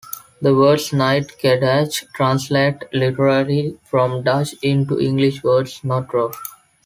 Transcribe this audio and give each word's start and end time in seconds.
The 0.41 0.55
words 0.55 0.89
'niet 0.91 1.37
gedacht' 1.39 2.05
translate 2.15 2.91
literally 2.91 3.77
from 3.83 4.23
Dutch 4.23 4.55
into 4.63 4.95
the 4.95 5.01
English 5.03 5.43
words, 5.43 5.83
'not 5.83 6.11
thought'. 6.11 6.33